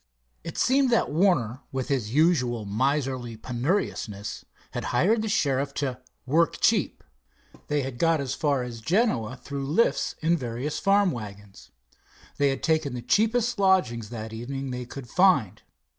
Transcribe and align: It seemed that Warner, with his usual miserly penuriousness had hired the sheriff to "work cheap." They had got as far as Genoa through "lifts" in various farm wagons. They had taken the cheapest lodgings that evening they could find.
It 0.43 0.57
seemed 0.57 0.89
that 0.89 1.11
Warner, 1.11 1.61
with 1.71 1.89
his 1.89 2.11
usual 2.11 2.65
miserly 2.65 3.37
penuriousness 3.37 4.43
had 4.71 4.85
hired 4.85 5.21
the 5.21 5.29
sheriff 5.29 5.75
to 5.75 6.01
"work 6.25 6.59
cheap." 6.59 7.03
They 7.67 7.83
had 7.83 7.99
got 7.99 8.19
as 8.19 8.33
far 8.33 8.63
as 8.63 8.81
Genoa 8.81 9.37
through 9.37 9.67
"lifts" 9.67 10.15
in 10.19 10.37
various 10.37 10.79
farm 10.79 11.11
wagons. 11.11 11.69
They 12.37 12.49
had 12.49 12.63
taken 12.63 12.95
the 12.95 13.03
cheapest 13.03 13.59
lodgings 13.59 14.09
that 14.09 14.33
evening 14.33 14.71
they 14.71 14.85
could 14.87 15.07
find. 15.07 15.61